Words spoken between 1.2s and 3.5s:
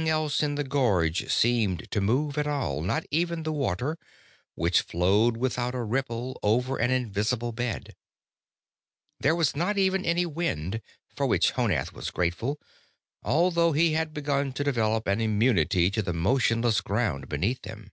seemed to move at all, not even the